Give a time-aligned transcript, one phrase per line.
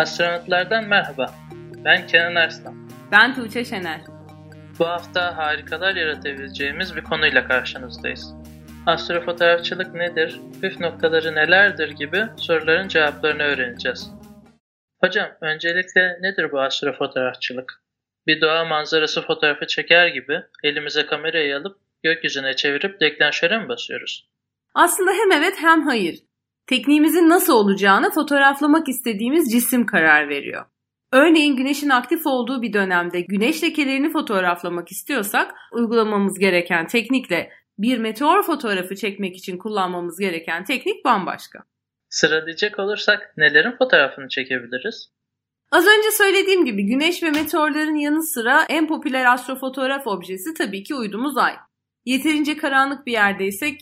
[0.00, 1.34] Astronotlardan merhaba.
[1.84, 2.90] Ben Kenan Arslan.
[3.12, 4.00] Ben Tuğçe Şener.
[4.78, 8.34] Bu hafta harikalar yaratabileceğimiz bir konuyla karşınızdayız.
[8.86, 14.10] Astrofotoğrafçılık nedir, püf noktaları nelerdir gibi soruların cevaplarını öğreneceğiz.
[15.04, 17.82] Hocam, öncelikle nedir bu astrofotoğrafçılık?
[18.26, 24.30] Bir doğa manzarası fotoğrafı çeker gibi elimize kamerayı alıp gökyüzüne çevirip deklanşöre mi basıyoruz?
[24.74, 26.29] Aslında hem evet hem hayır.
[26.66, 30.64] Tekniğimizin nasıl olacağını fotoğraflamak istediğimiz cisim karar veriyor.
[31.12, 38.42] Örneğin güneşin aktif olduğu bir dönemde güneş lekelerini fotoğraflamak istiyorsak uygulamamız gereken teknikle bir meteor
[38.42, 41.58] fotoğrafı çekmek için kullanmamız gereken teknik bambaşka.
[42.08, 45.10] Sıralayacak olursak nelerin fotoğrafını çekebiliriz?
[45.72, 50.94] Az önce söylediğim gibi güneş ve meteorların yanı sıra en popüler astrofotoğraf objesi tabii ki
[50.94, 51.54] uydumuz ay.
[52.04, 53.80] Yeterince karanlık bir yerdeysek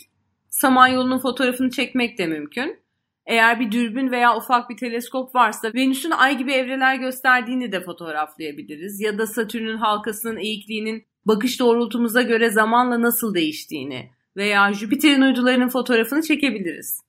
[0.51, 2.81] Samanyolu'nun fotoğrafını çekmek de mümkün.
[3.27, 9.01] Eğer bir dürbün veya ufak bir teleskop varsa Venüs'ün ay gibi evreler gösterdiğini de fotoğraflayabiliriz.
[9.01, 16.23] Ya da Satürn'ün halkasının eğikliğinin bakış doğrultumuza göre zamanla nasıl değiştiğini veya Jüpiter'in uydularının fotoğrafını
[16.23, 17.01] çekebiliriz.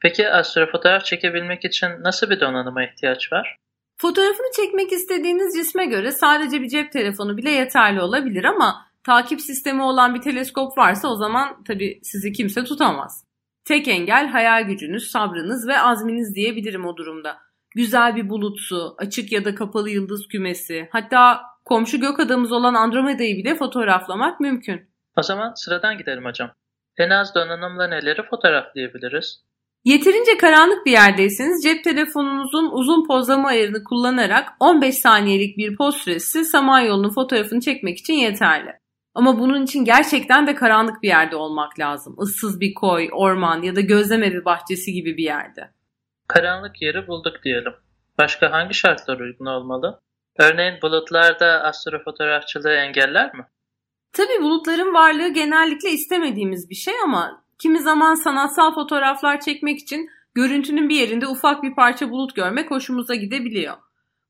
[0.00, 3.56] Peki astrofotoğraf çekebilmek için nasıl bir donanıma ihtiyaç var?
[3.96, 9.82] Fotoğrafını çekmek istediğiniz cisme göre sadece bir cep telefonu bile yeterli olabilir ama takip sistemi
[9.82, 13.24] olan bir teleskop varsa o zaman tabii sizi kimse tutamaz.
[13.64, 17.36] Tek engel hayal gücünüz, sabrınız ve azminiz diyebilirim o durumda.
[17.74, 23.36] Güzel bir bulutsu, açık ya da kapalı yıldız kümesi, hatta komşu gök adamız olan Andromeda'yı
[23.36, 24.90] bile fotoğraflamak mümkün.
[25.16, 26.50] O zaman sıradan gidelim hocam.
[26.98, 29.44] En az donanımla neleri fotoğraflayabiliriz?
[29.84, 36.44] Yeterince karanlık bir yerdeyseniz cep telefonunuzun uzun pozlama ayarını kullanarak 15 saniyelik bir poz süresi
[36.44, 38.87] Samanyolu'nun fotoğrafını çekmek için yeterli.
[39.18, 42.16] Ama bunun için gerçekten de karanlık bir yerde olmak lazım.
[42.22, 45.70] Issız bir koy, orman ya da gözlem evi bahçesi gibi bir yerde.
[46.28, 47.72] Karanlık yeri bulduk diyelim.
[48.18, 50.00] Başka hangi şartlar uygun olmalı?
[50.38, 53.46] Örneğin bulutlar da astrofotoğrafçılığı engeller mi?
[54.12, 60.88] Tabii bulutların varlığı genellikle istemediğimiz bir şey ama kimi zaman sanatsal fotoğraflar çekmek için görüntünün
[60.88, 63.76] bir yerinde ufak bir parça bulut görmek hoşumuza gidebiliyor.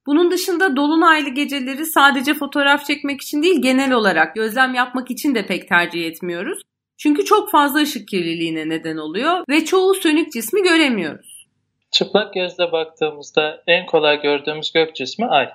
[0.09, 5.47] Bunun dışında dolunaylı geceleri sadece fotoğraf çekmek için değil genel olarak gözlem yapmak için de
[5.47, 6.63] pek tercih etmiyoruz.
[6.97, 11.47] Çünkü çok fazla ışık kirliliğine neden oluyor ve çoğu sönük cismi göremiyoruz.
[11.91, 15.49] Çıplak gözle baktığımızda en kolay gördüğümüz gök cismi ay.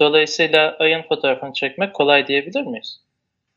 [0.00, 3.00] Dolayısıyla ayın fotoğrafını çekmek kolay diyebilir miyiz?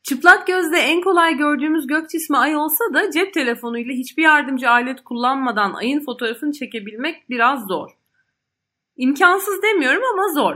[0.04, 5.04] Çıplak gözle en kolay gördüğümüz gök cismi ay olsa da cep telefonuyla hiçbir yardımcı alet
[5.04, 7.99] kullanmadan ayın fotoğrafını çekebilmek biraz zor.
[9.00, 10.56] İmkansız demiyorum ama zor.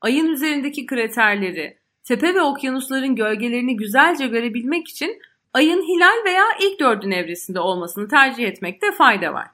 [0.00, 5.18] Ayın üzerindeki kraterleri, tepe ve okyanusların gölgelerini güzelce görebilmek için
[5.54, 9.46] ayın hilal veya ilk dördün evresinde olmasını tercih etmekte fayda var.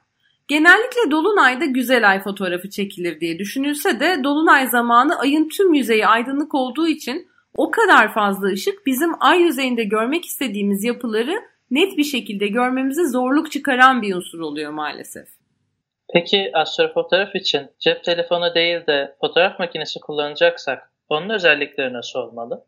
[0.47, 6.55] Genellikle dolunayda güzel ay fotoğrafı çekilir diye düşünülse de dolunay zamanı ayın tüm yüzeyi aydınlık
[6.55, 11.41] olduğu için o kadar fazla ışık bizim ay yüzeyinde görmek istediğimiz yapıları
[11.71, 15.34] net bir şekilde görmemize zorluk çıkaran bir unsur oluyor maalesef.
[16.13, 22.65] Peki astrofotoğraf için cep telefonu değil de fotoğraf makinesi kullanacaksak onun özellikleri nasıl olmalı?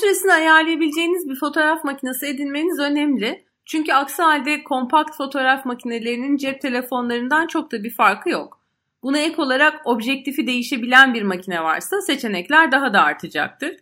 [0.00, 3.44] Süresini ayarlayabileceğiniz bir fotoğraf makinesi edinmeniz önemli.
[3.66, 8.60] Çünkü aksi halde kompakt fotoğraf makinelerinin cep telefonlarından çok da bir farkı yok.
[9.02, 13.76] Buna ek olarak objektifi değişebilen bir makine varsa seçenekler daha da artacaktır.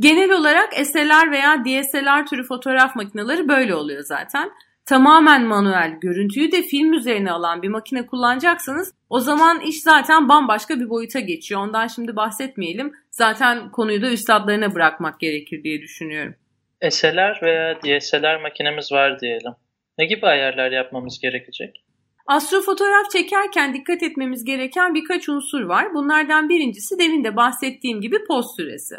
[0.00, 4.50] Genel olarak SLR veya DSLR türü fotoğraf makineleri böyle oluyor zaten
[4.86, 10.80] tamamen manuel görüntüyü de film üzerine alan bir makine kullanacaksanız o zaman iş zaten bambaşka
[10.80, 11.60] bir boyuta geçiyor.
[11.60, 12.92] Ondan şimdi bahsetmeyelim.
[13.10, 16.34] Zaten konuyu da üstadlarına bırakmak gerekir diye düşünüyorum.
[16.90, 19.52] SLR veya DSLR makinemiz var diyelim.
[19.98, 21.84] Ne gibi ayarlar yapmamız gerekecek?
[22.26, 25.94] Astrofotoğraf çekerken dikkat etmemiz gereken birkaç unsur var.
[25.94, 28.96] Bunlardan birincisi demin de bahsettiğim gibi poz süresi.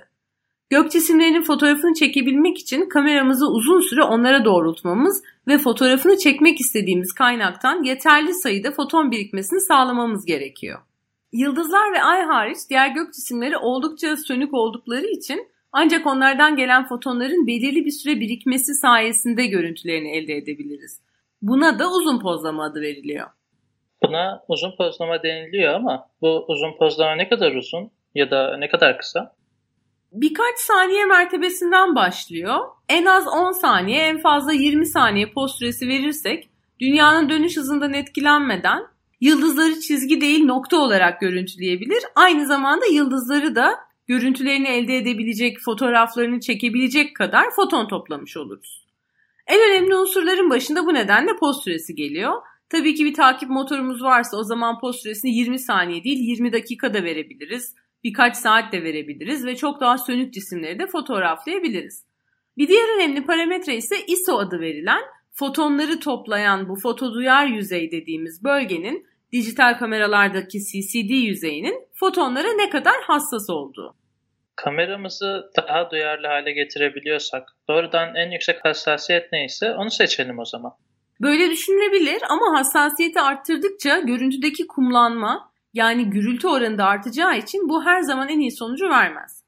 [0.73, 7.84] Gök cisimlerinin fotoğrafını çekebilmek için kameramızı uzun süre onlara doğrultmamız ve fotoğrafını çekmek istediğimiz kaynaktan
[7.84, 10.79] yeterli sayıda foton birikmesini sağlamamız gerekiyor.
[11.34, 17.47] Yıldızlar ve ay hariç diğer gök cisimleri oldukça sönük oldukları için ancak onlardan gelen fotonların
[17.47, 21.02] belirli bir süre birikmesi sayesinde görüntülerini elde edebiliriz.
[21.41, 23.28] Buna da uzun pozlama adı veriliyor.
[24.03, 28.97] Buna uzun pozlama deniliyor ama bu uzun pozlama ne kadar uzun ya da ne kadar
[28.97, 29.35] kısa?
[30.14, 32.60] Birkaç saniye mertebesinden başlıyor.
[32.90, 36.50] En az 10 saniye, en fazla 20 saniye post süresi verirsek
[36.80, 38.84] dünyanın dönüş hızından etkilenmeden
[39.22, 42.04] yıldızları çizgi değil nokta olarak görüntüleyebilir.
[42.16, 48.84] Aynı zamanda yıldızları da görüntülerini elde edebilecek, fotoğraflarını çekebilecek kadar foton toplamış oluruz.
[49.48, 52.34] En önemli unsurların başında bu nedenle post süresi geliyor.
[52.70, 56.94] Tabii ki bir takip motorumuz varsa o zaman poz süresini 20 saniye değil 20 dakika
[56.94, 57.76] da verebiliriz.
[58.03, 62.05] Birkaç saat de verebiliriz ve çok daha sönük cisimleri de fotoğraflayabiliriz.
[62.58, 65.02] Bir diğer önemli parametre ise ISO adı verilen
[65.32, 72.96] fotonları toplayan bu foto duyar yüzey dediğimiz bölgenin dijital kameralardaki CCD yüzeyinin fotonlara ne kadar
[73.08, 73.96] hassas olduğu.
[74.55, 80.72] Kameramızı daha duyarlı hale getirebiliyorsak doğrudan en yüksek hassasiyet neyse onu seçelim o zaman.
[81.22, 88.02] Böyle düşünülebilir ama hassasiyeti arttırdıkça görüntüdeki kumlanma yani gürültü oranı da artacağı için bu her
[88.02, 89.43] zaman en iyi sonucu vermez.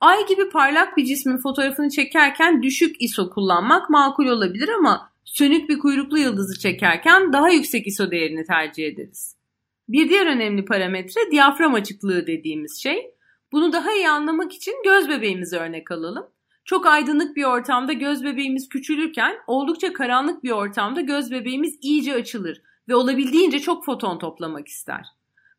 [0.00, 5.78] Ay gibi parlak bir cismin fotoğrafını çekerken düşük ISO kullanmak makul olabilir ama sönük bir
[5.78, 9.36] kuyruklu yıldızı çekerken daha yüksek ISO değerini tercih ederiz.
[9.88, 13.10] Bir diğer önemli parametre diyafram açıklığı dediğimiz şey.
[13.52, 16.26] Bunu daha iyi anlamak için göz bebeğimizi örnek alalım.
[16.64, 22.62] Çok aydınlık bir ortamda göz bebeğimiz küçülürken oldukça karanlık bir ortamda göz bebeğimiz iyice açılır
[22.88, 25.06] ve olabildiğince çok foton toplamak ister.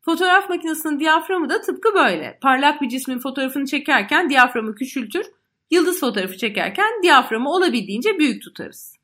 [0.06, 2.38] Fotoğraf makinesinin diyaframı da tıpkı böyle.
[2.42, 5.26] Parlak bir cismin fotoğrafını çekerken diyaframı küçültür,
[5.70, 8.96] yıldız fotoğrafı çekerken diyaframı olabildiğince büyük tutarız.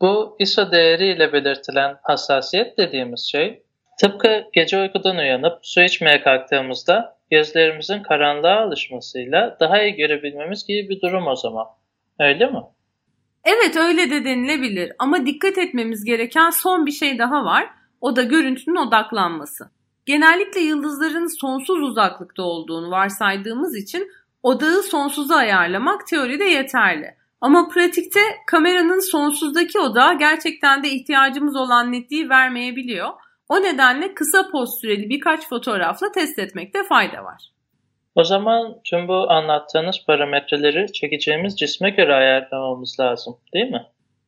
[0.00, 3.62] Bu ISO değeriyle belirtilen hassasiyet dediğimiz şey
[4.00, 11.00] tıpkı gece uykudan uyanıp su içmeye kalktığımızda gözlerimizin karanlığa alışmasıyla daha iyi görebilmemiz gibi bir
[11.00, 11.66] durum o zaman.
[12.20, 12.62] Öyle mi?
[13.44, 17.70] Evet öyle de denilebilir ama dikkat etmemiz gereken son bir şey daha var.
[18.00, 19.77] O da görüntünün odaklanması.
[20.08, 24.10] Genellikle yıldızların sonsuz uzaklıkta olduğunu varsaydığımız için
[24.42, 27.14] odağı sonsuza ayarlamak teoride yeterli.
[27.40, 33.08] Ama pratikte kameranın sonsuzdaki odağı gerçekten de ihtiyacımız olan netliği vermeyebiliyor.
[33.48, 37.52] O nedenle kısa poz süreli birkaç fotoğrafla test etmekte fayda var.
[38.14, 43.86] O zaman tüm bu anlattığınız parametreleri çekeceğimiz cisme göre ayarlamamız lazım değil mi?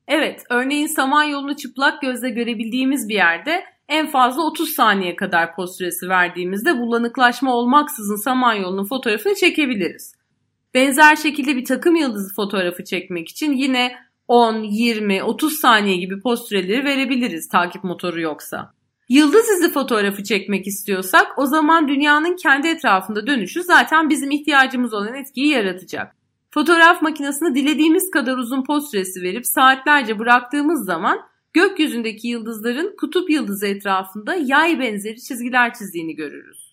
[0.08, 6.08] Evet, örneğin Samanyolu'nu çıplak gözle görebildiğimiz bir yerde en fazla 30 saniye kadar poz süresi
[6.08, 10.14] verdiğimizde bulanıklaşma olmaksızın Samanyolu'nun fotoğrafını çekebiliriz.
[10.74, 13.92] Benzer şekilde bir takım yıldızı fotoğrafı çekmek için yine
[14.28, 18.72] 10, 20, 30 saniye gibi poz süreleri verebiliriz takip motoru yoksa.
[19.08, 25.14] Yıldız izi fotoğrafı çekmek istiyorsak o zaman dünyanın kendi etrafında dönüşü zaten bizim ihtiyacımız olan
[25.14, 26.16] etkiyi yaratacak.
[26.50, 33.66] Fotoğraf makinesine dilediğimiz kadar uzun poz süresi verip saatlerce bıraktığımız zaman gökyüzündeki yıldızların kutup yıldızı
[33.66, 36.70] etrafında yay benzeri çizgiler çizdiğini görürüz.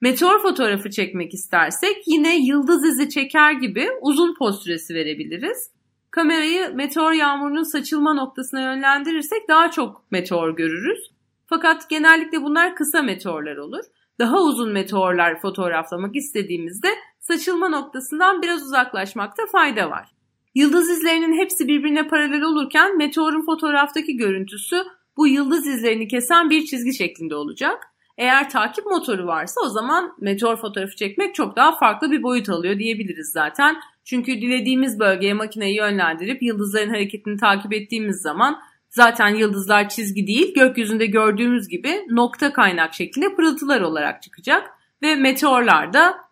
[0.00, 5.70] Meteor fotoğrafı çekmek istersek yine yıldız izi çeker gibi uzun poz süresi verebiliriz.
[6.10, 11.10] Kamerayı meteor yağmurunun saçılma noktasına yönlendirirsek daha çok meteor görürüz.
[11.46, 13.84] Fakat genellikle bunlar kısa meteorlar olur.
[14.18, 16.88] Daha uzun meteorlar fotoğraflamak istediğimizde
[17.20, 20.17] saçılma noktasından biraz uzaklaşmakta fayda var.
[20.54, 24.84] Yıldız izlerinin hepsi birbirine paralel olurken meteorun fotoğraftaki görüntüsü
[25.16, 27.86] bu yıldız izlerini kesen bir çizgi şeklinde olacak.
[28.18, 32.78] Eğer takip motoru varsa o zaman meteor fotoğrafı çekmek çok daha farklı bir boyut alıyor
[32.78, 33.76] diyebiliriz zaten.
[34.04, 38.58] Çünkü dilediğimiz bölgeye makineyi yönlendirip yıldızların hareketini takip ettiğimiz zaman
[38.90, 44.70] Zaten yıldızlar çizgi değil, gökyüzünde gördüğümüz gibi nokta kaynak şeklinde pırıltılar olarak çıkacak
[45.02, 46.27] ve meteorlar da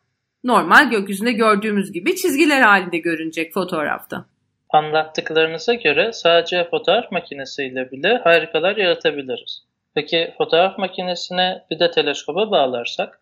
[0.46, 4.26] normal gökyüzünde gördüğümüz gibi çizgiler halinde görünecek fotoğrafta.
[4.70, 9.62] Anlattıklarınıza göre sadece fotoğraf makinesiyle bile harikalar yaratabiliriz.
[9.94, 13.20] Peki fotoğraf makinesine bir de teleskoba bağlarsak?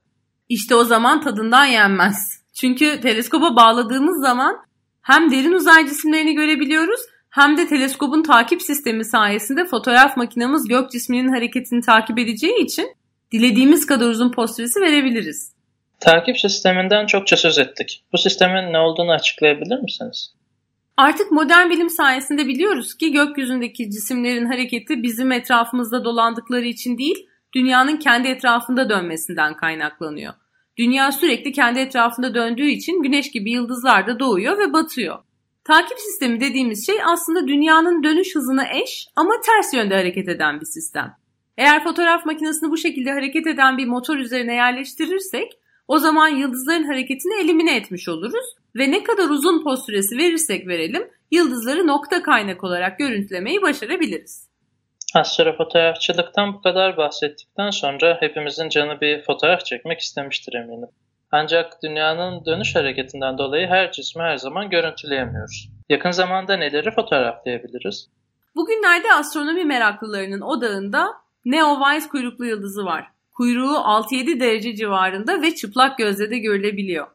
[0.49, 2.45] İşte o zaman tadından yenmez.
[2.55, 4.57] Çünkü teleskoba bağladığımız zaman
[5.03, 7.01] hem derin uzay cisimlerini görebiliyoruz
[7.31, 12.97] hem de teleskobun takip sistemi sayesinde fotoğraf makinemiz gök cisminin hareketini takip edeceği için
[13.33, 15.55] dilediğimiz kadar uzun posterisi verebiliriz.
[16.01, 18.05] Takip sisteminden çokça söz ettik.
[18.13, 20.35] Bu sistemin ne olduğunu açıklayabilir misiniz?
[20.97, 27.97] Artık modern bilim sayesinde biliyoruz ki gökyüzündeki cisimlerin hareketi bizim etrafımızda dolandıkları için değil, dünyanın
[27.97, 30.35] kendi etrafında dönmesinden kaynaklanıyor.
[30.77, 35.19] Dünya sürekli kendi etrafında döndüğü için güneş gibi yıldızlar da doğuyor ve batıyor.
[35.65, 40.67] Takip sistemi dediğimiz şey aslında dünyanın dönüş hızına eş ama ters yönde hareket eden bir
[40.67, 41.17] sistem.
[41.59, 45.53] Eğer fotoğraf makinesini bu şekilde hareket eden bir motor üzerine yerleştirirsek
[45.89, 51.11] o zaman yıldızların hareketini elimine etmiş oluruz ve ne kadar uzun poz süresi verirsek verelim
[51.31, 54.49] yıldızları nokta kaynak olarak görüntülemeyi başarabiliriz.
[55.15, 60.89] Astrofotoğrafçılıktan bu kadar bahsettikten sonra hepimizin canı bir fotoğraf çekmek istemiştir eminim.
[61.31, 65.69] Ancak dünyanın dönüş hareketinden dolayı her cismi her zaman görüntüleyemiyoruz.
[65.89, 68.09] Yakın zamanda neleri fotoğraflayabiliriz?
[68.57, 71.07] Bugünlerde astronomi meraklılarının odağında
[71.45, 73.14] Neowise kuyruklu yıldızı var.
[73.35, 77.07] Kuyruğu 6-7 derece civarında ve çıplak gözle de görülebiliyor.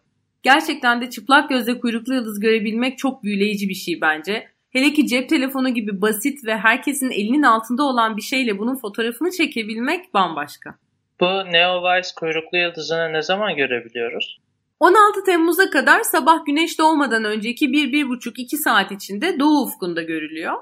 [0.44, 4.48] Gerçekten de çıplak gözle kuyruklu yıldız görebilmek çok büyüleyici bir şey bence.
[4.70, 9.32] Hele ki cep telefonu gibi basit ve herkesin elinin altında olan bir şeyle bunun fotoğrafını
[9.32, 10.76] çekebilmek bambaşka.
[11.20, 14.40] Bu Neowise kuyruklu yıldızını ne zaman görebiliyoruz?
[14.80, 20.54] 16 Temmuz'a kadar sabah güneş doğmadan önceki 1-1,5-2 saat içinde doğu ufkunda görülüyor.